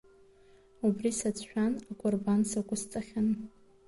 [0.85, 3.27] Убри сацәшәан, акәырбан сықәысҵахьан.